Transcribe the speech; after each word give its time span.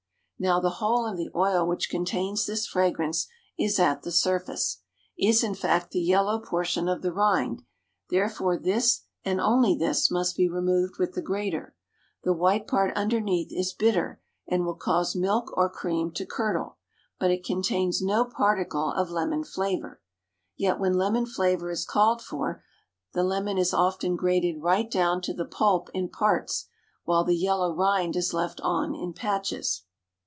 Now 0.43 0.59
the 0.59 0.71
whole 0.71 1.05
of 1.05 1.17
the 1.17 1.29
oil 1.35 1.67
which 1.67 1.87
contains 1.87 2.47
this 2.47 2.65
fragrance 2.65 3.27
is 3.59 3.77
at 3.77 4.01
the 4.01 4.11
surface 4.11 4.79
is, 5.15 5.43
in 5.43 5.53
fact, 5.53 5.91
the 5.91 6.01
yellow 6.01 6.39
portion 6.39 6.87
of 6.87 7.03
the 7.03 7.13
rind; 7.13 7.61
therefore 8.09 8.57
this, 8.57 9.01
and 9.23 9.39
only 9.39 9.75
this, 9.75 10.09
must 10.09 10.35
be 10.35 10.49
removed 10.49 10.97
with 10.97 11.13
the 11.13 11.21
grater. 11.21 11.75
The 12.23 12.33
white 12.33 12.67
part 12.67 12.91
underneath 12.97 13.49
is 13.51 13.71
bitter, 13.71 14.19
and 14.47 14.65
will 14.65 14.73
cause 14.73 15.15
milk 15.15 15.55
or 15.55 15.69
cream 15.69 16.09
to 16.13 16.25
curdle, 16.25 16.77
but 17.19 17.29
it 17.29 17.45
contains 17.45 18.01
no 18.01 18.25
particle 18.25 18.91
of 18.93 19.11
lemon 19.11 19.43
flavor. 19.43 20.01
Yet 20.57 20.79
when 20.79 20.97
lemon 20.97 21.27
flavor 21.27 21.69
is 21.69 21.85
called 21.85 22.19
for 22.19 22.63
the 23.13 23.21
lemon 23.23 23.59
is 23.59 23.75
often 23.75 24.15
grated 24.15 24.59
right 24.63 24.89
down 24.89 25.21
to 25.21 25.35
the 25.35 25.45
pulp 25.45 25.89
in 25.93 26.09
parts, 26.09 26.67
while 27.03 27.23
the 27.23 27.37
yellow 27.37 27.71
rind 27.75 28.15
is 28.15 28.33
left 28.33 28.59
on 28.61 28.95
in 28.95 29.13
patches. 29.13 29.83